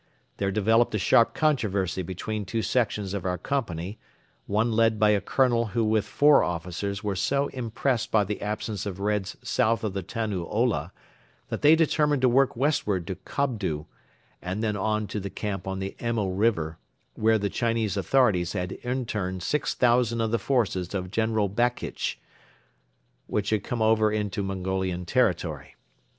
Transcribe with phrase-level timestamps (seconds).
[0.37, 3.99] There developed a sharp controversy between two sections of our company,
[4.47, 8.87] one led by a Colonel who with four officers were so impressed by the absence
[8.87, 10.91] of Reds south of the Tannu Ola
[11.49, 13.85] that they determined to work westward to Kobdo
[14.41, 16.79] and then on to the camp on the Emil River
[17.13, 22.19] where the Chinese authorities had interned six thousand of the forces of General Bakitch,
[23.27, 25.75] which had come over into Mongolian territory.